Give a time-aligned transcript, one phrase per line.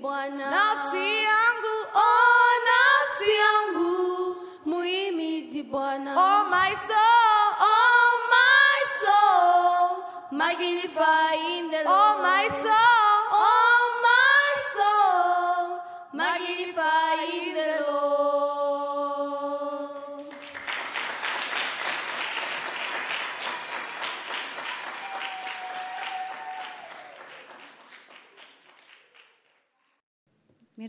[0.00, 0.50] Bwana.
[0.50, 6.14] nafsi yangu Oh, nafsi yangu muhimidi Bwana.
[6.16, 11.86] oh my soul Oh, my soul, magnify in the Lord.
[11.88, 12.09] oh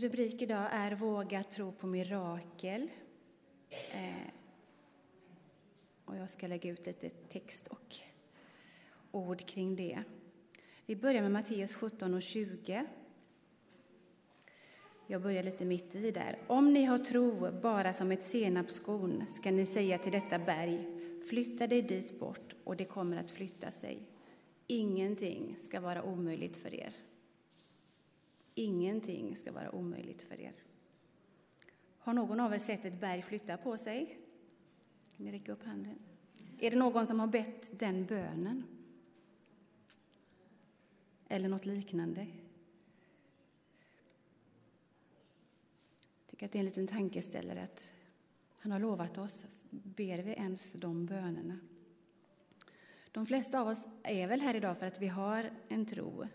[0.01, 2.89] Min rubrik idag är Våga tro på mirakel.
[3.69, 4.31] Eh,
[6.05, 7.95] och jag ska lägga ut lite text och
[9.11, 10.03] ord kring det.
[10.85, 12.85] Vi börjar med Matteus 17 och 20.
[15.07, 16.37] Jag börjar lite mitt i där.
[16.47, 20.87] Om ni har tro bara som ett senapskorn ska ni säga till detta berg,
[21.29, 23.99] flytta dig dit bort, och det kommer att flytta sig.
[24.67, 26.93] Ingenting ska vara omöjligt för er.
[28.55, 30.53] Ingenting ska vara omöjligt för er.
[31.97, 34.19] Har någon av er sett ett berg flytta på sig?
[35.17, 35.99] Kan ni räcka upp handen?
[36.59, 38.63] Är det någon som har bett den bönen?
[41.27, 42.27] Eller något liknande?
[46.19, 47.89] Jag tycker att det är en liten tankeställare att
[48.59, 49.45] han har lovat oss.
[49.69, 51.59] Ber vi ens de bönerna?
[53.11, 56.27] De flesta av oss är väl här idag för att vi har en tro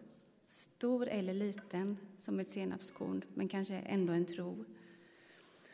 [0.47, 4.65] stor eller liten, som ett senapskorn, men kanske ändå en tro.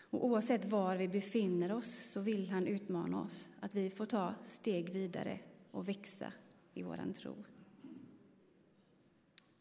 [0.00, 4.34] Och oavsett var vi befinner oss så vill han utmana oss, att vi får ta
[4.44, 6.32] steg vidare och växa
[6.74, 7.34] i vår tro.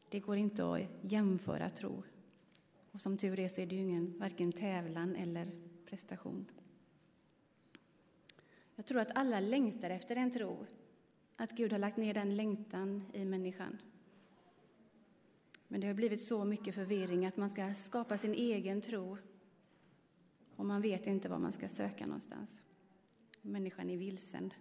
[0.10, 2.04] Det går inte att jämföra tro.
[2.92, 5.52] Och som tur är så är det ju ingen varken tävlan eller
[5.86, 6.46] prestation.
[8.76, 10.66] Jag tror att alla längtar efter en tro,
[11.36, 13.78] att Gud har lagt ner den längtan i människan.
[15.72, 19.18] Men det har blivit så mycket förvirring att man ska skapa sin egen tro
[20.56, 22.62] och man vet inte var man ska söka någonstans.
[23.42, 24.54] Människan är vilsen.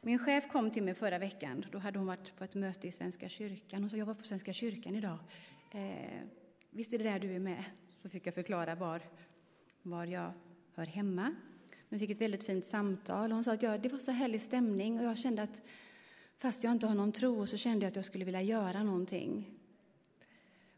[0.00, 1.66] Min chef kom till mig förra veckan.
[1.72, 3.82] Då hade hon varit på ett möte i Svenska kyrkan.
[3.82, 5.18] Hon sa, jag var på Svenska kyrkan idag.
[5.70, 6.20] Eh,
[6.70, 7.64] visst är det där du är med?
[7.88, 9.02] Så fick jag förklara var,
[9.82, 10.32] var jag
[10.74, 11.34] hör hemma.
[11.88, 13.32] Vi fick ett väldigt fint samtal.
[13.32, 15.62] Hon sa att ja, det var så härlig stämning och jag kände att
[16.38, 19.55] fast jag inte har någon tro så kände jag att jag skulle vilja göra någonting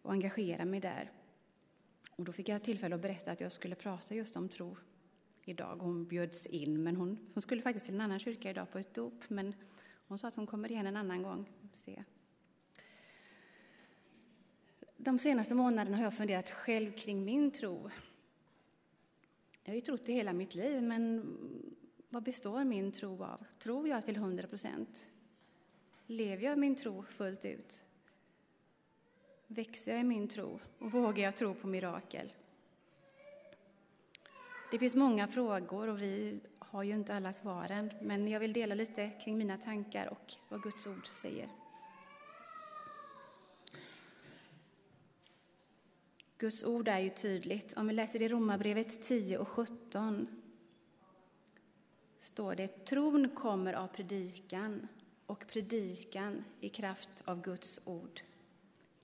[0.02, 1.10] och engagera mig där.
[2.10, 4.76] Och då fick jag tillfälle att berätta att jag skulle prata just om tro
[5.44, 5.76] idag.
[5.76, 8.94] Hon bjöds in, men hon, hon skulle faktiskt till en annan kyrka idag på ett
[8.94, 9.24] dop.
[9.28, 9.54] Men
[10.08, 11.48] hon sa att hon kommer igen en annan gång.
[11.74, 12.04] Se.
[14.96, 17.90] De senaste månaderna har jag funderat själv kring min tro.
[19.64, 21.26] Jag har ju trott i hela mitt liv, men
[22.08, 23.46] vad består min tro av?
[23.58, 25.06] Tror jag till hundra procent?
[26.06, 27.84] Lever jag min tro fullt ut?
[29.50, 32.32] Växer jag i min tro och vågar jag tro på mirakel?
[34.70, 38.74] Det finns många frågor och vi har ju inte alla svaren, men jag vill dela
[38.74, 41.48] lite kring mina tankar och vad Guds ord säger.
[46.38, 47.74] Guds ord är ju tydligt.
[47.74, 50.42] Om vi läser i Romarbrevet 10 och 17
[52.18, 54.88] står det tron kommer av predikan
[55.26, 58.20] och predikan i kraft av Guds ord.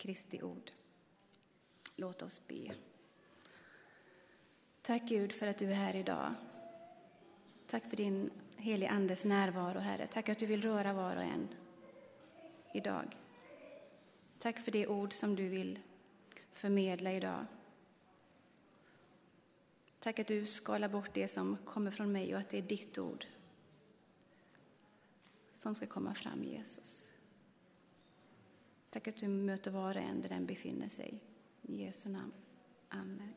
[0.05, 0.71] Kristi ord.
[1.97, 2.75] Låt oss be.
[4.83, 6.35] Tack Gud för att du är här idag.
[7.67, 10.07] Tack för din helige Andes närvaro, Herre.
[10.07, 11.49] Tack att du vill röra var och en
[12.75, 13.17] idag.
[14.39, 15.79] Tack för det ord som du vill
[16.53, 17.47] förmedla idag.
[20.01, 22.99] Tack att du skalar bort det som kommer från mig och att det är ditt
[22.99, 23.27] ord
[25.53, 27.14] som ska komma fram, Jesus.
[28.95, 31.21] Tack att du möter var och en där den befinner sig.
[31.63, 32.33] I Jesu namn.
[32.89, 33.35] Amen.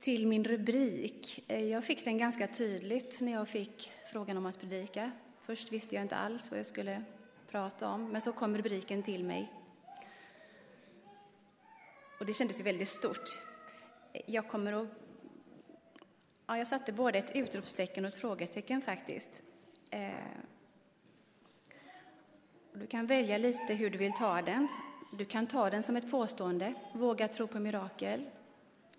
[0.00, 1.44] Till min rubrik.
[1.48, 5.12] Eh, jag fick den ganska tydligt när jag fick frågan om att predika.
[5.42, 7.04] Först visste jag inte alls vad jag skulle
[7.48, 9.52] prata om, men så kom rubriken till mig.
[12.20, 13.38] Och det kändes ju väldigt stort.
[14.26, 14.88] Jag kommer att...
[16.46, 19.42] Ja, jag satte både ett utropstecken och ett frågetecken faktiskt.
[19.90, 20.12] Eh,
[22.74, 24.68] du kan välja lite hur du vill ta den.
[25.12, 28.24] Du kan ta den som ett påstående, våga tro på mirakel.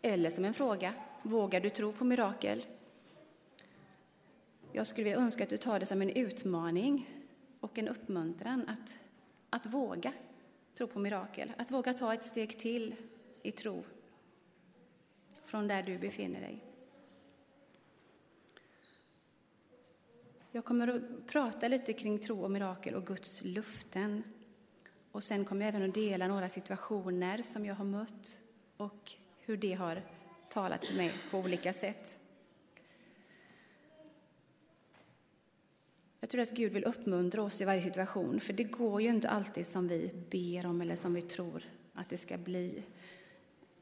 [0.01, 2.65] Eller som en fråga, vågar du tro på mirakel?
[4.71, 7.09] Jag skulle vilja önska att du tar det som en utmaning
[7.59, 8.97] och en uppmuntran att,
[9.49, 10.13] att våga
[10.77, 11.51] tro på mirakel.
[11.57, 12.95] Att våga ta ett steg till
[13.43, 13.83] i tro
[15.43, 16.72] från där du befinner dig.
[20.55, 24.23] Jag kommer att prata lite kring tro och mirakel och Guds luften.
[25.11, 28.37] Och sen kommer jag även att dela några situationer som jag har mött
[28.77, 30.01] och hur det har
[30.49, 32.17] talat för mig på olika sätt.
[36.19, 39.29] Jag tror att Gud vill uppmuntra oss i varje situation, för det går ju inte
[39.29, 41.63] alltid som vi ber om eller som vi tror
[41.93, 42.83] att det ska bli.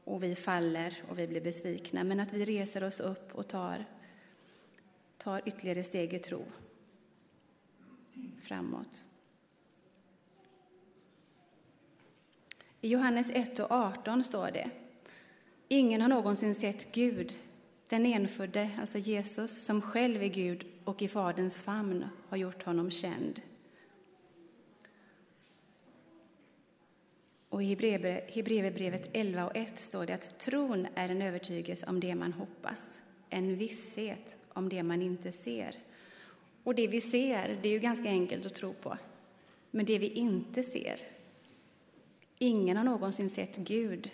[0.04, 3.84] Och vi faller och vi blir besvikna, men att vi reser oss upp och tar,
[5.18, 6.44] tar ytterligare steg i tro
[8.40, 9.04] framåt.
[12.80, 14.70] I Johannes 1 och 18 står det
[15.68, 17.38] Ingen har någonsin sett Gud,
[17.88, 22.90] den enfödde, alltså Jesus, som själv är Gud och i Faderns famn har gjort honom
[22.90, 23.40] känd.
[27.48, 27.66] Och i
[28.34, 33.00] Hebreerbrevet 11 och 1 står det att tron är en övertygelse om det man hoppas,
[33.30, 35.76] en visshet om det man inte ser.
[36.64, 38.98] Och det vi ser, det är ju ganska enkelt att tro på.
[39.70, 41.00] Men det vi inte ser,
[42.38, 44.10] ingen har någonsin sett Gud.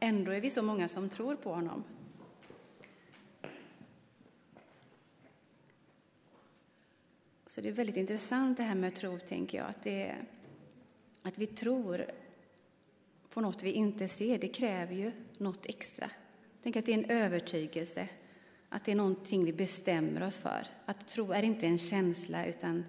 [0.00, 1.84] Ändå är vi så många som tror på honom.
[7.46, 9.66] Så det är väldigt intressant det här med tro, tänker jag.
[9.68, 10.16] Att, det,
[11.22, 12.10] att vi tror
[13.30, 16.10] på något vi inte ser, det kräver ju något extra.
[16.62, 18.08] Tänk att det är en övertygelse,
[18.72, 20.66] att det är någonting vi bestämmer oss för.
[20.84, 22.84] Att tro är inte en känsla, utan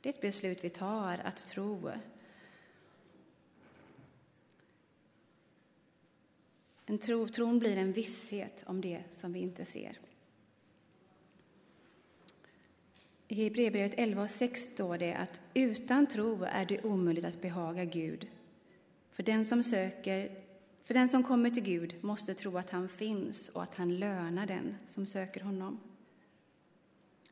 [0.00, 1.90] det är ett beslut vi tar, att tro.
[6.86, 9.98] En tro, tron blir en visshet om det som vi inte ser.
[13.28, 17.84] I Hebreerbrevet 11 och 6 står det att utan tro är det omöjligt att behaga
[17.84, 18.28] Gud.
[19.10, 20.45] För den som söker,
[20.86, 24.46] för den som kommer till Gud måste tro att han finns och att han lönar
[24.46, 25.80] den som söker honom.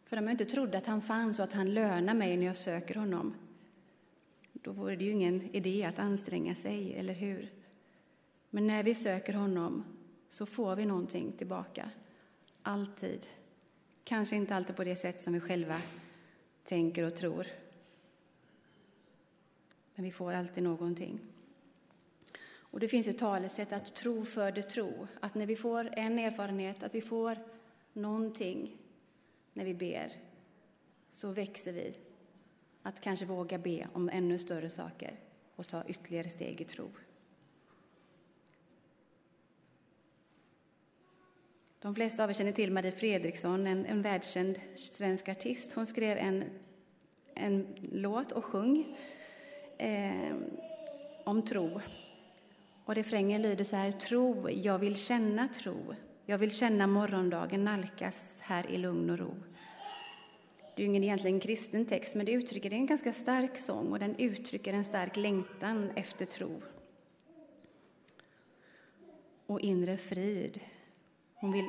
[0.04, 2.56] För om jag inte trodde att han fanns och att han lönar mig när jag
[2.56, 3.34] söker honom,
[4.52, 7.52] då vore det ju ingen idé att anstränga sig, eller hur?
[8.50, 9.84] Men när vi söker honom
[10.28, 11.90] så får vi någonting tillbaka.
[12.62, 13.26] Alltid.
[14.04, 15.80] Kanske inte alltid på det sätt som vi själva
[16.64, 17.46] tänker och tror.
[19.94, 21.20] Men vi får alltid någonting.
[22.74, 25.06] Och det finns ju talesätt att tro föder tro.
[25.20, 27.38] Att när vi får en erfarenhet, att vi får
[27.92, 28.76] någonting
[29.52, 30.12] när vi ber,
[31.12, 31.94] så växer vi.
[32.82, 35.18] Att kanske våga be om ännu större saker
[35.56, 36.90] och ta ytterligare steg i tro.
[41.78, 45.72] De flesta av er känner till Marie Fredriksson, en, en världskänd svensk artist.
[45.72, 46.44] Hon skrev en,
[47.34, 48.96] en låt och sjöng
[49.78, 50.36] eh,
[51.24, 51.80] om tro.
[52.84, 53.90] Och refrängen lyder så här.
[53.90, 55.94] Tro, jag vill känna tro.
[56.26, 59.34] Jag vill känna morgondagen nalkas här i lugn och ro.
[60.74, 63.58] Det är ju ingen egentligen kristen text, men det uttrycker det är en ganska stark
[63.58, 66.62] sång och den uttrycker en stark längtan efter tro.
[69.46, 70.60] Och inre frid.
[71.34, 71.68] Hon vill,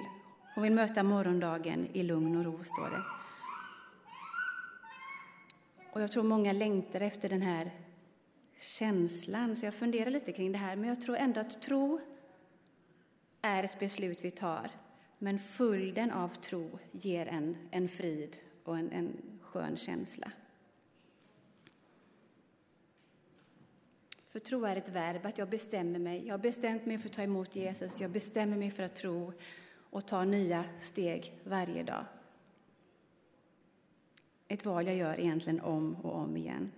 [0.56, 3.04] hon vill möta morgondagen i lugn och ro, står det.
[5.94, 7.72] Och jag tror många längtar efter den här
[8.58, 10.76] känslan, så jag funderar lite kring det här.
[10.76, 12.00] Men jag tror ändå att tro
[13.42, 14.70] är ett beslut vi tar.
[15.18, 20.32] Men följden av tro ger en, en frid och en, en skön känsla.
[24.28, 26.28] För tro är ett verb, att jag bestämmer mig.
[26.28, 29.34] Jag har bestämt mig för att ta emot Jesus, jag bestämmer mig för att tro
[29.90, 32.06] och ta nya steg varje dag.
[34.48, 36.72] Ett val jag gör egentligen om och om igen.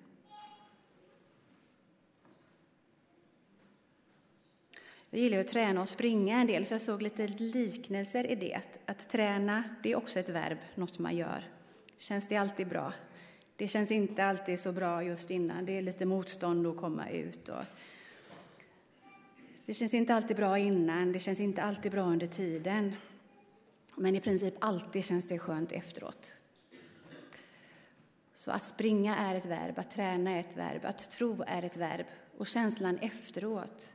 [5.10, 8.54] Jag gillar att träna och springa en del, så jag såg lite liknelser i det.
[8.54, 11.44] Att, att träna, det är också ett verb, något man gör.
[11.98, 12.94] Känns det alltid bra?
[13.56, 15.66] Det känns inte alltid så bra just innan.
[15.66, 17.50] Det är lite motstånd att komma ut.
[17.50, 17.64] Och
[19.66, 22.96] det känns inte alltid bra innan, det känns inte alltid bra under tiden.
[23.96, 26.34] Men i princip alltid känns det skönt efteråt.
[28.34, 31.78] Så att springa är ett verb, att träna är ett verb, att tro är ett
[31.78, 32.06] verb.
[32.38, 33.94] Och känslan efteråt.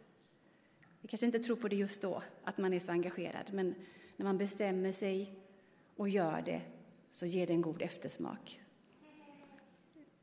[1.03, 3.75] Vi kanske inte tror på det just då, att man är så engagerad, men
[4.17, 5.35] när man bestämmer sig
[5.97, 6.63] och gör det
[7.11, 8.61] så ger det en god eftersmak.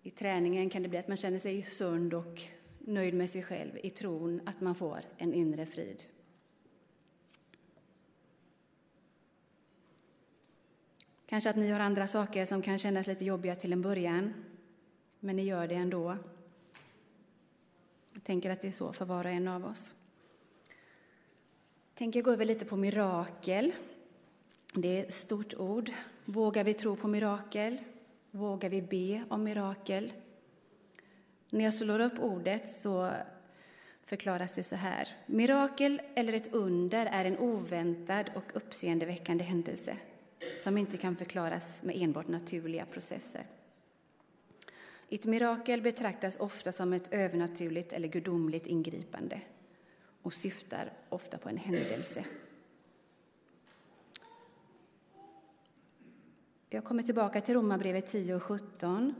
[0.01, 2.41] I träningen kan det bli att man känner sig sund och
[2.79, 6.03] nöjd med sig själv i tron att man får en inre frid.
[11.25, 14.33] Kanske att ni har andra saker som kan kännas lite jobbiga till en början,
[15.19, 16.17] men ni gör det ändå.
[18.13, 19.93] Jag tänker att det är så för var och en av oss.
[21.99, 23.71] Jag tänker gå över lite på mirakel.
[24.73, 25.91] Det är ett stort ord.
[26.25, 27.77] Vågar vi tro på mirakel?
[28.31, 30.13] Vågar vi be om mirakel?
[31.49, 33.11] När jag slår upp ordet så
[34.03, 35.07] förklaras det så här.
[35.25, 39.97] Mirakel eller ett under är en oväntad och uppseendeväckande händelse
[40.63, 43.45] som inte kan förklaras med enbart naturliga processer.
[45.09, 49.41] Ett mirakel betraktas ofta som ett övernaturligt eller gudomligt ingripande
[50.29, 52.25] och syftar ofta på en händelse.
[56.69, 59.15] Jag kommer tillbaka till Romarbrevet 10 och 17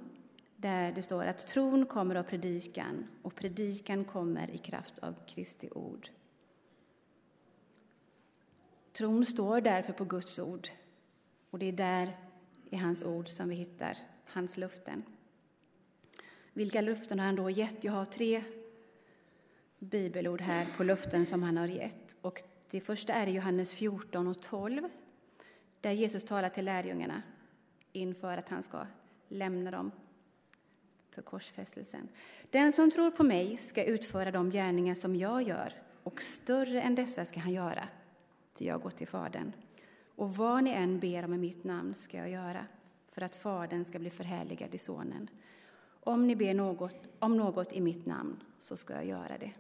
[0.56, 5.70] där det står att tron kommer av predikan och predikan kommer i kraft av Kristi
[5.72, 6.10] ord.
[8.92, 10.68] Tron står därför på Guds ord
[11.50, 12.18] och det är där
[12.70, 15.04] i hans ord som vi hittar hans löften.
[16.54, 17.84] Vilka löften har han då gett?
[17.84, 18.44] Jag har tre
[19.80, 22.16] bibelord här på löften som han har gett.
[22.22, 24.90] Och det första är Johannes 14 och 12
[25.82, 27.22] där Jesus talar till lärjungarna
[27.92, 28.86] inför att han ska
[29.28, 29.92] lämna dem
[31.10, 32.08] för korsfästelsen.
[32.50, 36.96] Den som tror på mig ska utföra de gärningar som jag gör och större än
[36.96, 37.88] dessa ska han göra,
[38.54, 39.52] ty jag går till Fadern.
[40.16, 42.66] Och vad ni än ber om i mitt namn ska jag göra
[43.08, 45.30] för att Fadern ska bli förhärligad i Sonen.
[46.00, 49.52] Om ni ber något, om något i mitt namn så ska jag göra det.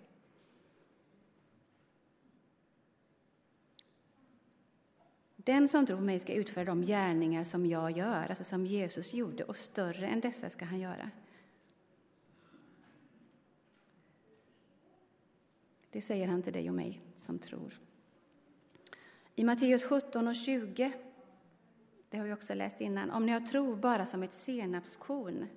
[5.49, 9.13] Den som tror på mig ska utföra de gärningar som jag gör, alltså som Jesus
[9.13, 11.11] gjorde, och större än dessa ska han göra.
[15.89, 17.79] Det säger han till dig och mig som tror.
[19.35, 20.91] I Matteus 17 och 20,
[22.09, 25.47] det har vi också läst innan, om ni har tro bara som ett senapskorn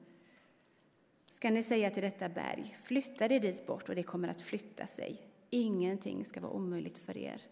[1.30, 4.86] ska ni säga till detta berg, flytta det dit bort och det kommer att flytta
[4.86, 5.22] sig.
[5.50, 7.42] Ingenting ska vara omöjligt för er.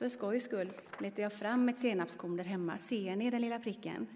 [0.00, 2.78] För skojs skull letar jag fram ett senapskorn där hemma.
[2.78, 4.06] Ser ni den lilla pricken?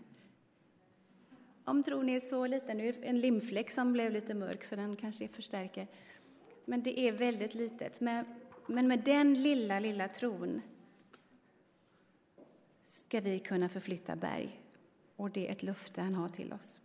[1.64, 4.76] Om tron är så liten, nu är det en limfläck som blev lite mörk så
[4.76, 5.86] den kanske förstärker.
[6.64, 8.00] Men det är väldigt litet.
[8.00, 10.60] Men med den lilla, lilla tron
[12.84, 14.60] ska vi kunna förflytta berg.
[15.16, 16.78] Och det är ett löfte han har till oss.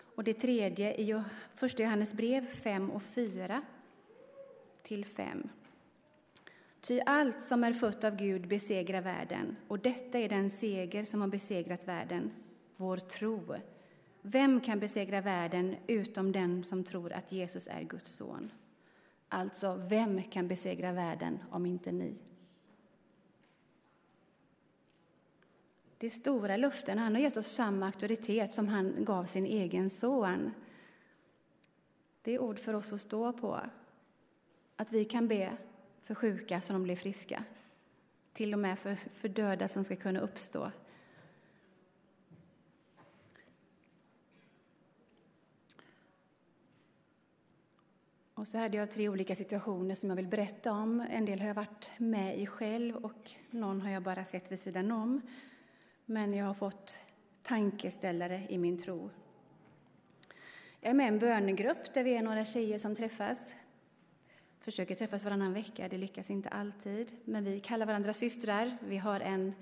[0.00, 1.22] Och det tredje i
[1.54, 3.62] första Johannes brev 5 och 4
[4.82, 5.48] till 5.
[6.86, 11.20] Ty allt som är fött av Gud besegrar världen, och detta är den seger som
[11.20, 12.30] har besegrat världen,
[12.76, 13.54] vår tro.
[14.22, 18.52] Vem kan besegra världen utom den som tror att Jesus är Guds son?
[19.28, 22.16] Alltså, vem kan besegra världen om inte ni?
[25.98, 26.98] Det stora löften.
[26.98, 30.50] Han har gett oss samma auktoritet som han gav sin egen son.
[32.22, 33.60] Det är ord för oss att stå på.
[34.76, 35.56] Att vi kan be
[36.06, 37.44] för sjuka så de blir friska.
[38.32, 40.70] Till och med för, för döda som ska kunna uppstå.
[48.34, 51.00] Och så hade jag tre olika situationer som jag vill berätta om.
[51.00, 54.60] En del har jag varit med i själv och någon har jag bara sett vid
[54.60, 55.20] sidan om.
[56.04, 56.98] Men jag har fått
[57.42, 59.10] tankeställare i min tro.
[60.80, 63.54] Jag är med i en bönegrupp där vi är några tjejer som träffas
[64.66, 65.88] försöker träffas varannan vecka.
[65.88, 68.76] Det lyckas inte alltid, men vi kallar varandra systrar.
[68.80, 69.52] Vi har en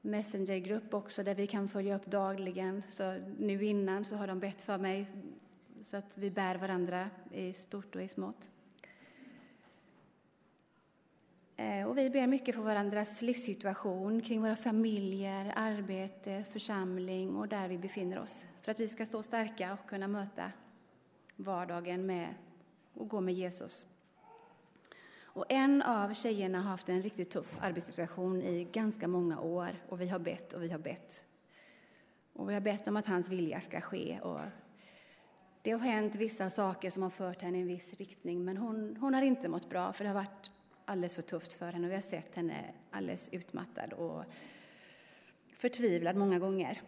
[0.00, 2.82] messengergrupp också där vi kan följa upp dagligen.
[2.88, 5.06] Så nu innan så har de bett för mig
[5.82, 8.50] så att vi bär varandra i stort och i smått.
[11.56, 17.68] Eh, och vi ber mycket för varandras livssituation, kring våra familjer, arbete, församling och där
[17.68, 18.46] vi befinner oss.
[18.60, 20.52] För att vi ska stå starka och kunna möta
[21.36, 22.34] vardagen med
[22.94, 23.86] och gå med Jesus.
[25.34, 30.00] Och en av tjejerna har haft en riktigt tuff arbetssituation i ganska många år och
[30.00, 31.22] vi har bett och vi har bett.
[32.32, 34.20] Och vi har bett om att hans vilja ska ske.
[34.20, 34.40] Och
[35.62, 38.96] det har hänt vissa saker som har fört henne i en viss riktning men hon,
[39.00, 40.50] hon har inte mått bra för det har varit
[40.84, 44.24] alldeles för tufft för henne och vi har sett henne alldeles utmattad och
[45.56, 46.80] förtvivlad många gånger.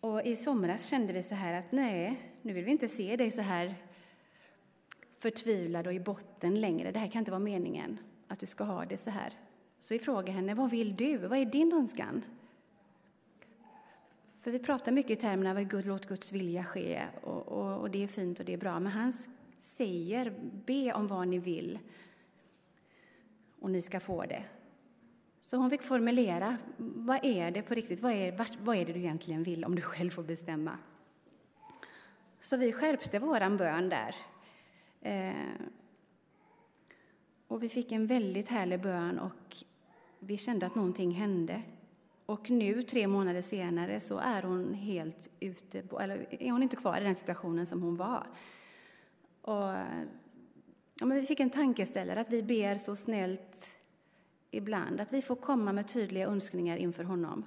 [0.00, 3.30] Och i somras kände vi så här att nej, nu vill vi inte se dig
[3.30, 3.74] så här
[5.22, 6.92] förtvivlad och i botten längre.
[6.92, 7.98] Det här kan inte vara meningen,
[8.28, 9.32] att du ska ha det så här.
[9.80, 11.16] Så vi frågar henne, vad vill du?
[11.16, 12.24] Vad är din önskan?
[14.40, 17.90] För vi pratar mycket i termerna av Gud, låt Guds vilja ske och, och, och,
[17.90, 18.80] det är fint och det är bra.
[18.80, 19.12] Men han
[19.58, 20.34] säger,
[20.66, 21.78] be om vad ni vill
[23.60, 24.44] och ni ska få det.
[25.42, 28.00] Så hon fick formulera, vad är det på riktigt?
[28.00, 30.78] Vad är, vad är det du egentligen vill om du själv får bestämma?
[32.40, 34.16] Så vi skärpte våran bön där
[35.02, 35.32] Eh,
[37.48, 39.56] och vi fick en väldigt härlig bön och
[40.18, 41.62] vi kände att någonting hände.
[42.26, 46.76] Och nu, tre månader senare, så är hon helt ute, på, eller är hon inte
[46.76, 48.26] kvar i den situationen som hon var.
[49.42, 49.74] Och,
[50.94, 53.76] ja, men vi fick en tankeställare att vi ber så snällt
[54.50, 57.44] ibland, att vi får komma med tydliga önskningar inför honom.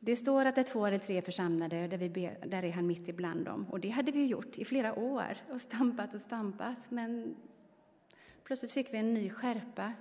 [0.00, 2.86] Det står att det är två eller tre församlade, där, vi be, där är han
[2.86, 3.66] mitt ibland dem.
[3.70, 6.90] Och det hade vi gjort i flera år, och stampat och stampat.
[6.90, 7.36] Men
[8.44, 9.92] plötsligt fick vi en ny skärpa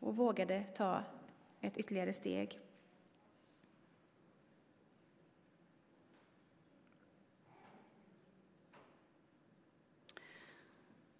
[0.00, 1.02] och vågade ta
[1.60, 2.58] ett ytterligare steg.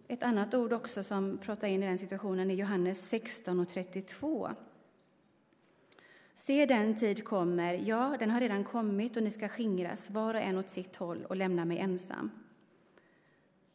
[0.07, 4.49] Ett annat ord också som pratar in i den situationen är Johannes 16 och 32.
[6.39, 10.41] Se, den tid kommer, ja, den har redan kommit och ni ska skingras var och
[10.41, 12.31] en åt sitt håll och lämna mig ensam.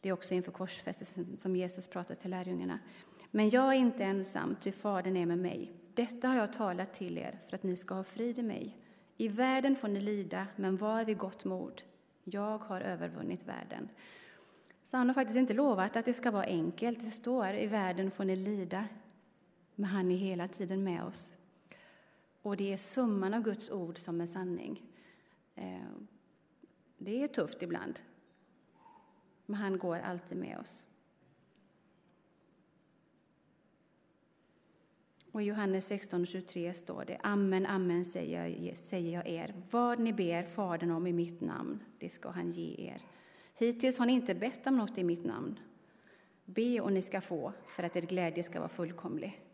[0.01, 2.79] Det är också inför korsfästelsen som Jesus pratar till lärjungarna.
[3.31, 5.71] Men jag är inte ensam, ty Fadern är med mig.
[5.93, 8.77] Detta har jag talat till er för att ni ska ha frid i mig.
[9.17, 11.81] I världen får ni lida, men var vid gott mod.
[12.23, 13.89] Jag har övervunnit världen.
[14.83, 17.05] Så han har faktiskt inte lovat att det ska vara enkelt.
[17.05, 18.85] Det står i världen får ni lida,
[19.75, 21.35] men han är hela tiden med oss.
[22.45, 24.83] Och det är summan av Guds ord som är sanning.
[25.55, 25.91] Eh,
[26.97, 27.99] det är tufft ibland,
[29.45, 30.85] men han går alltid med oss.
[35.31, 39.53] Och i Johannes 16.23 står det Amen, amen säger jag, säger jag er.
[39.71, 43.01] Vad ni ber Fadern om i mitt namn, det ska han ge er.
[43.55, 45.59] Hittills har ni inte bett om något i mitt namn.
[46.45, 49.44] Be och ni ska få, för att er glädje ska vara fullkomlig.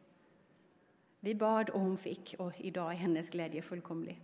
[1.24, 4.22] Vi bad och hon fick, och idag är hennes glädje fullkomlig.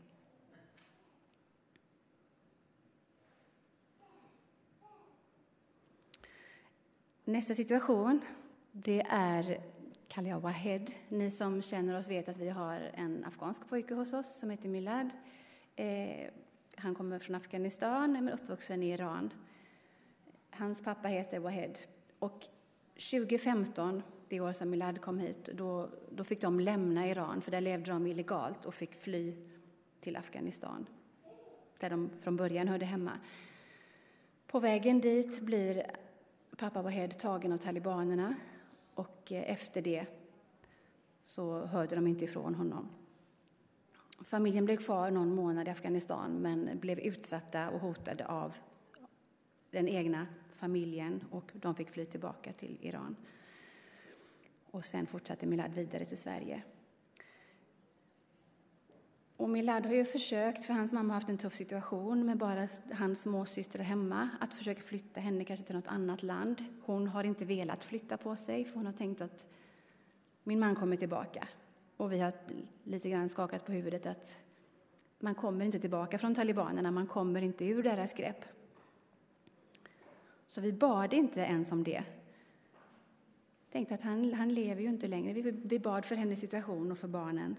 [7.23, 8.21] Nästa situation,
[8.71, 9.61] det är
[10.07, 10.91] kallar Wahed.
[11.09, 14.69] Ni som känner oss vet att vi har en afghansk pojke hos oss som heter
[14.69, 15.09] Milad.
[15.75, 16.29] Eh,
[16.75, 19.33] han kommer från Afghanistan men uppvuxen i Iran.
[20.49, 21.77] Hans pappa heter Wahed.
[22.19, 22.45] Och
[22.93, 27.61] 2015, det år som Milad kom hit, då, då fick de lämna Iran för där
[27.61, 29.35] levde de illegalt och fick fly
[29.99, 30.85] till Afghanistan
[31.79, 33.11] där de från början hörde hemma.
[34.47, 35.91] På vägen dit blir
[36.57, 38.35] pappa Wahed tagen av talibanerna
[38.93, 40.05] och eh, efter det
[41.21, 42.89] så hörde de inte ifrån honom.
[44.21, 48.53] Familjen blev kvar någon månad i Afghanistan men blev utsatta och hotade av
[49.71, 53.15] den egna familjen och de fick fly tillbaka till Iran.
[54.71, 56.63] Och sen fortsatte Milad vidare till Sverige.
[59.37, 62.67] Och Milad har ju försökt, för hans mamma har haft en tuff situation med bara
[62.93, 66.63] hans småsyster hemma, att försöka flytta henne kanske till något annat land.
[66.85, 69.45] Hon har inte velat flytta på sig, för hon har tänkt att
[70.43, 71.47] min man kommer tillbaka.
[71.97, 72.33] Och vi har
[72.83, 74.37] lite grann skakat på huvudet att
[75.19, 78.45] man kommer inte tillbaka från talibanerna, man kommer inte ur deras grepp.
[80.47, 82.03] Så vi bad inte ens om det.
[83.71, 85.33] Tänkte att han, han lever ju inte längre.
[85.33, 87.55] Vi, vi bad för hennes situation och för barnen.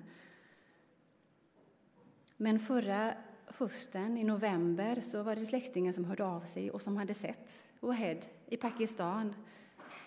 [2.36, 3.14] Men förra
[3.46, 7.64] hösten, i november, så var det släktingar som hörde av sig och som hade sett
[7.80, 9.34] Wahed i Pakistan.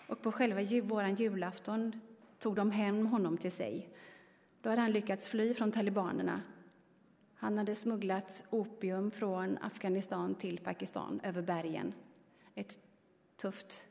[0.06, 2.00] Och på själva vår julafton
[2.38, 3.88] tog de hem honom till sig.
[4.60, 6.42] Då hade han lyckats fly från talibanerna.
[7.34, 11.92] Han hade smugglat opium från Afghanistan till Pakistan över bergen.
[12.54, 12.78] Ett
[13.36, 13.84] tufft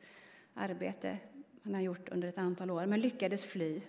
[0.53, 1.17] arbete
[1.63, 3.81] han har gjort under ett antal år, men lyckades fly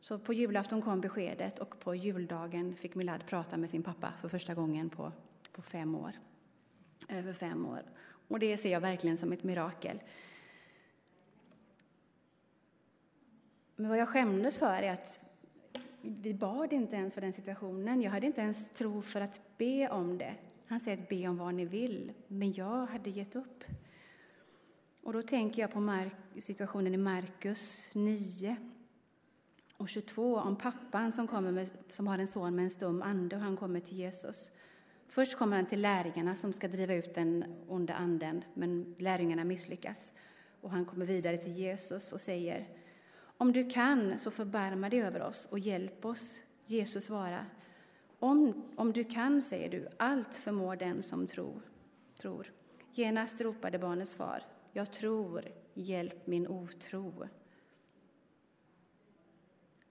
[0.00, 4.28] så på julafton kom beskedet och på juldagen fick Milad prata med sin pappa för
[4.28, 5.12] första gången på,
[5.52, 6.12] på fem år.
[7.08, 7.82] Över fem år.
[8.28, 10.02] Och det ser jag verkligen som ett mirakel.
[13.76, 15.20] Men vad jag skämdes för är att
[16.00, 18.02] vi bad inte ens för den situationen.
[18.02, 20.34] Jag hade inte ens tro för att be om det.
[20.66, 23.64] Han säger att be om vad ni vill, men jag hade gett upp.
[25.06, 28.56] Och då tänker jag på situationen i Markus 9,
[29.76, 33.36] och 22 om pappan som, kommer med, som har en son med en stum ande
[33.36, 34.50] och han kommer till Jesus.
[35.08, 40.12] Först kommer han till lärjungarna som ska driva ut den onda anden, men lärjungarna misslyckas.
[40.60, 42.68] Och han kommer vidare till Jesus och säger
[43.36, 46.38] Om du kan, så förbarma dig över oss och hjälp oss.
[46.64, 47.44] Jesus svarar
[48.18, 51.62] om, om du kan, säger du, allt förmår den som tror.
[52.20, 52.52] tror.
[52.92, 54.42] Genast ropade barnets far
[54.76, 57.28] jag tror, hjälp min otro.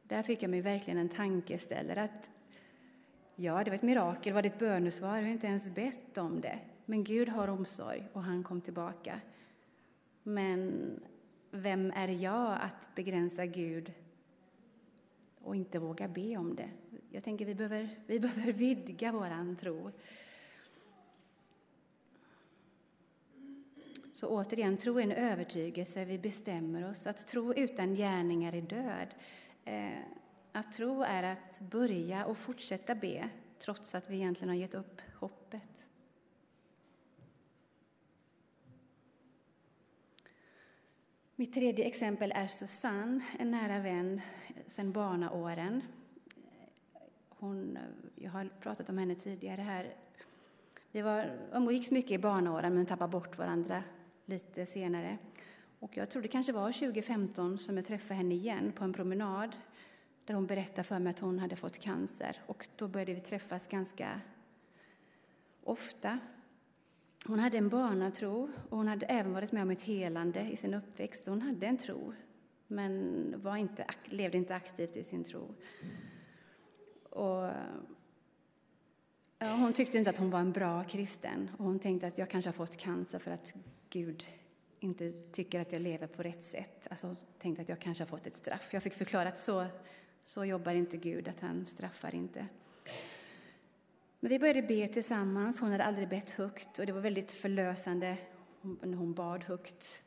[0.03, 2.31] Där fick jag mig verkligen en tankeställare att
[3.35, 5.15] ja, det var ett mirakel, var det ett bönesvar?
[5.15, 6.59] Jag har inte ens bett om det.
[6.85, 9.21] Men Gud har omsorg och han kom tillbaka.
[10.23, 10.83] Men
[11.51, 13.93] vem är jag att begränsa Gud
[15.41, 16.69] och inte våga be om det?
[17.09, 19.91] Jag tänker vi behöver, vi behöver vidga våran tro.
[24.15, 27.07] Så återigen, tro är en övertygelse, vi bestämmer oss.
[27.07, 29.15] Att tro utan gärningar är död.
[29.65, 29.99] Eh,
[30.51, 35.01] att tro är att börja och fortsätta be, trots att vi egentligen har gett upp
[35.19, 35.87] hoppet.
[41.35, 44.21] Mitt tredje exempel är Susanne, en nära vän
[44.67, 45.81] sedan barnaåren.
[47.29, 47.77] Hon,
[48.15, 49.95] jag har pratat om henne tidigare här.
[50.91, 53.83] Vi var, umgicks mycket i barnaåren men tappade bort varandra
[54.25, 55.17] lite senare.
[55.79, 59.55] Och jag tror det kanske var 2015 som jag träffade henne igen på en promenad
[60.25, 62.41] där hon berättade för mig att hon hade fått cancer.
[62.45, 64.21] Och då började vi träffas ganska
[65.63, 66.19] ofta.
[67.25, 70.73] Hon hade en barnatro och hon hade även varit med om ett helande i sin
[70.73, 71.25] uppväxt.
[71.27, 72.13] Hon hade en tro,
[72.67, 75.55] men var inte, levde inte aktivt i sin tro.
[77.09, 77.49] Och,
[79.39, 82.29] ja, hon tyckte inte att hon var en bra kristen och hon tänkte att jag
[82.29, 83.53] kanske har fått cancer för att
[83.95, 84.25] Gud
[84.79, 86.87] inte tycker att jag lever på rätt sätt.
[86.89, 88.69] Alltså tänkte att jag kanske har fått ett straff.
[88.73, 89.65] Jag fick förklara att så,
[90.23, 92.47] så jobbar inte Gud, att han straffar inte.
[94.19, 95.59] Men vi började be tillsammans.
[95.59, 98.17] Hon hade aldrig bett högt och det var väldigt förlösande
[98.61, 100.03] när hon bad högt.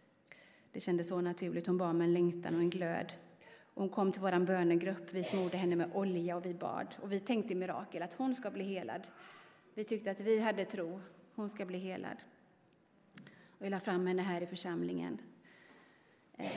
[0.73, 1.67] Det kändes så naturligt.
[1.67, 3.13] Hon bad med en längtan och en glöd.
[3.75, 5.13] hon kom till vår bönegrupp.
[5.13, 6.95] Vi smorde henne med olja och vi bad.
[7.01, 9.07] Och vi tänkte i mirakel att hon ska bli helad.
[9.75, 11.01] Vi tyckte att vi hade tro.
[11.35, 12.17] Hon ska bli helad.
[13.59, 15.19] Och jag la fram henne här i församlingen.
[16.37, 16.51] Eh,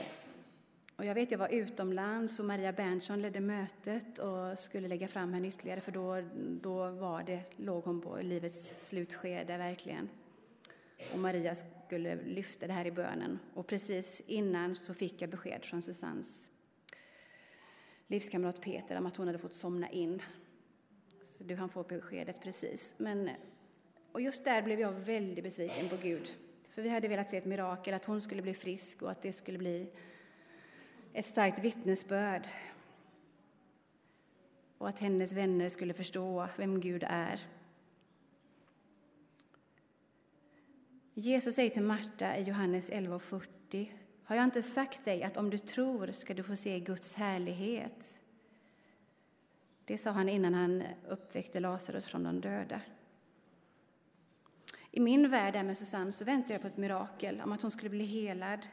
[0.96, 5.32] och jag vet, jag var utomlands och Maria Berntsson ledde mötet och skulle lägga fram
[5.32, 6.22] henne ytterligare för då,
[6.62, 10.08] då var det, låg hon på livets slutskede verkligen.
[11.12, 11.54] Och Maria
[11.86, 13.38] skulle lyfta det här i bönen.
[13.54, 16.48] Och precis innan så fick jag besked från Susannes
[18.12, 20.22] livskamrat Peter om att hon hade fått somna in.
[21.22, 22.94] Så du han får beskedet precis.
[22.96, 23.30] Men,
[24.12, 26.34] och just där blev jag väldigt besviken på Gud.
[26.74, 29.32] För vi hade velat se ett mirakel, att hon skulle bli frisk och att det
[29.32, 29.90] skulle bli
[31.12, 32.48] ett starkt vittnesbörd
[34.78, 37.40] och att hennes vänner skulle förstå vem Gud är.
[41.14, 43.92] Jesus säger till Marta i Johannes 11.40
[44.24, 48.18] Har jag inte sagt dig att om du tror ska du få se Guds härlighet?
[49.84, 52.80] Det sa han innan han uppväckte Lazarus från de döda.
[54.94, 57.70] I min värld där med Susanne så väntade jag på ett mirakel, om att hon
[57.70, 58.66] skulle bli helad.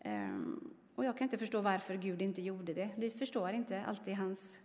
[0.00, 2.90] Ehm, och jag kan inte förstå varför Gud inte gjorde det.
[2.96, 4.58] Vi förstår inte alltid hans,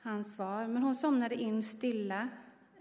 [0.00, 0.66] hans svar.
[0.66, 2.28] Men hon somnade in stilla.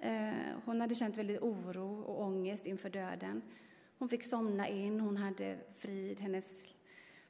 [0.01, 3.41] Ehm, hon hade känt väldigt oro och ångest inför döden.
[3.97, 6.19] Hon fick somna in, hon hade frid.
[6.19, 6.65] Hennes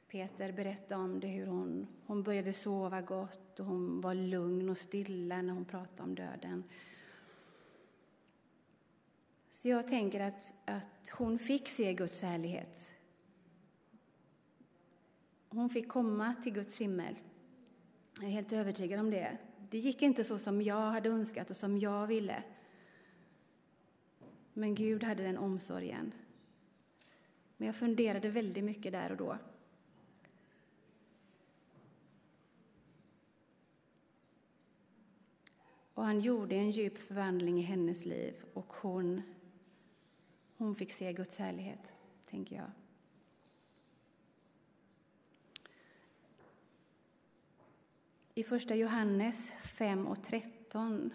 [0.08, 4.78] Peter berättade om det, hur hon, hon började sova gott och hon var lugn och
[4.78, 6.64] stilla när hon pratade om döden.
[9.62, 12.98] Så jag tänker att, att hon fick se Guds härlighet
[15.58, 17.14] hon fick komma till Guds himmel.
[18.14, 19.38] Jag är helt övertygad om det.
[19.70, 22.42] Det gick inte så som jag hade önskat och som jag ville.
[24.52, 26.12] Men Gud hade den omsorgen.
[27.56, 29.38] Men jag funderade väldigt mycket där och då.
[35.94, 39.22] Och han gjorde en djup förvandling i hennes liv och hon,
[40.58, 41.92] hon fick se Guds härlighet,
[42.30, 42.70] tänker jag.
[48.38, 51.10] i Första Johannes 5 och 13.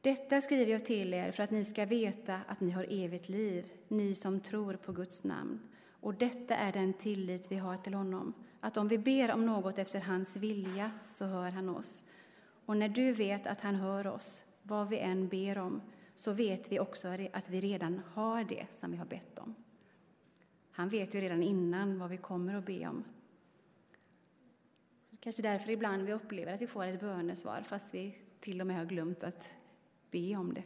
[0.00, 3.72] Detta skriver jag till er för att ni ska veta att ni har evigt liv,
[3.88, 5.60] ni som tror på Guds namn.
[5.90, 9.78] Och detta är den tillit vi har till honom, att om vi ber om något
[9.78, 12.04] efter hans vilja så hör han oss.
[12.66, 15.80] Och när du vet att han hör oss, vad vi än ber om,
[16.14, 19.54] så vet vi också att vi redan har det som vi har bett om.
[20.70, 23.04] Han vet ju redan innan vad vi kommer att be om.
[25.20, 28.76] Kanske därför ibland vi upplever att vi får ett bönesvar fast vi till och med
[28.76, 29.52] har glömt att
[30.10, 30.62] be om det.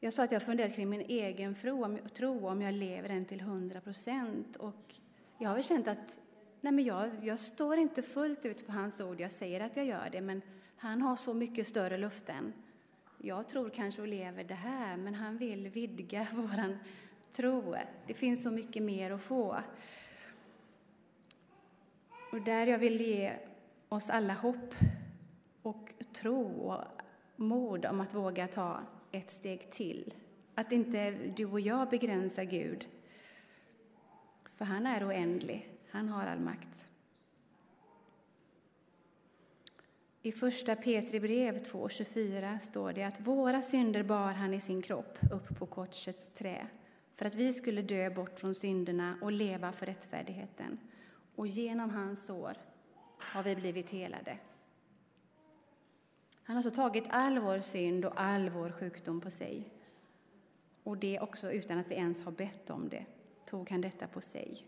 [0.00, 1.54] Jag sa att jag funderat kring min egen
[2.14, 4.56] tro, om jag lever den till hundra procent.
[4.56, 4.94] Och
[5.38, 6.18] jag har väl känt att
[6.60, 9.20] nej men jag, jag står inte fullt ut på hans ord.
[9.20, 10.42] Jag säger att jag gör det, men
[10.76, 12.52] han har så mycket större luften.
[13.18, 16.78] Jag tror kanske och lever det här, men han vill vidga vår
[17.32, 17.74] tro.
[18.06, 19.62] Det finns så mycket mer att få.
[22.32, 23.32] Och där jag vill ge
[23.88, 24.74] oss alla hopp
[25.62, 26.84] och tro och
[27.36, 28.80] mod om att våga ta
[29.16, 30.14] ett steg till.
[30.54, 32.88] Att inte du och jag begränsar Gud.
[34.56, 36.88] För han är oändlig, han har all makt.
[40.22, 45.18] I första Petri brev 2.24 står det att våra synder bar han i sin kropp
[45.32, 46.66] upp på korsets trä
[47.14, 50.78] för att vi skulle dö bort från synderna och leva för rättfärdigheten.
[51.34, 52.56] Och genom hans sår
[53.18, 54.38] har vi blivit helade.
[56.46, 59.68] Han har så tagit all vår synd och all vår sjukdom på sig.
[60.82, 63.06] Och det också utan att vi ens har bett om det,
[63.46, 64.66] tog han detta på sig.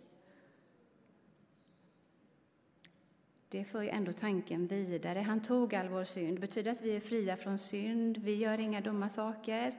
[3.48, 5.18] Det för ju ändå tanken vidare.
[5.18, 6.40] Han tog all vår synd.
[6.40, 8.18] Betyder att vi är fria från synd?
[8.18, 9.74] Vi gör inga dumma saker.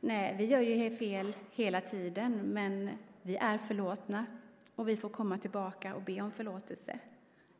[0.00, 2.90] Nej, vi gör ju fel hela tiden, men
[3.22, 4.26] vi är förlåtna
[4.74, 6.98] och vi får komma tillbaka och be om förlåtelse.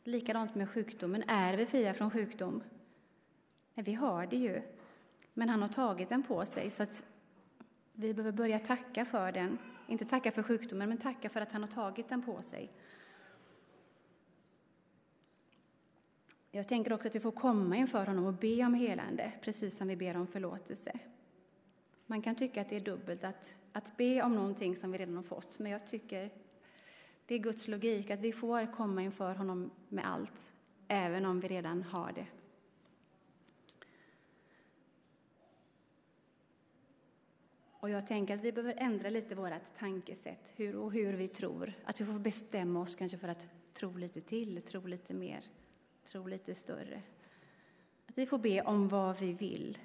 [0.05, 1.25] Likadant med sjukdomen.
[1.29, 2.63] Är vi fria från sjukdom?
[3.75, 4.63] Nej, vi har det ju.
[5.35, 7.05] Men han har tagit den på sig, så att
[7.93, 9.59] vi behöver börja tacka för den.
[9.87, 12.71] Inte tacka för sjukdomen, men tacka för att han har tagit den på sig.
[16.51, 19.89] Jag tänker också att vi får komma inför honom och be om helande, precis som
[19.89, 20.99] vi ber om förlåtelse.
[22.07, 25.17] Man kan tycka att det är dubbelt att, att be om någonting som vi redan
[25.17, 26.31] har fått, men jag tycker
[27.27, 30.53] det är Guds logik att vi får komma inför honom med allt,
[30.89, 32.27] även om vi redan har det.
[37.85, 41.73] Och jag tänker att vi behöver ändra lite vårt tankesätt hur, och hur vi tror.
[41.85, 45.45] Att vi får bestämma oss kanske för att tro lite till, tro lite mer,
[46.05, 47.03] tro lite större.
[48.07, 49.79] Att vi får be om vad vi vill.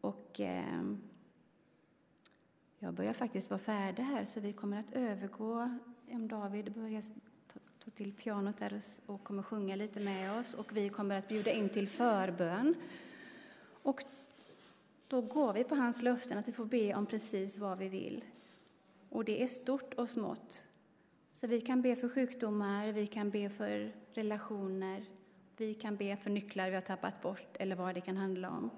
[0.00, 0.82] Och eh,
[2.78, 5.78] jag börjar faktiskt vara färdig här, så vi kommer att övergå,
[6.10, 7.02] om David börjar
[7.52, 11.18] ta, ta till pianot där och, och kommer sjunga lite med oss, och vi kommer
[11.18, 12.74] att bjuda in till förbön.
[13.82, 14.04] Och
[15.08, 18.24] då går vi på hans löften att vi får be om precis vad vi vill.
[19.08, 20.64] Och det är stort och smått.
[21.30, 25.04] Så vi kan be för sjukdomar, vi kan be för relationer,
[25.56, 28.70] vi kan be för nycklar vi har tappat bort eller vad det kan handla om.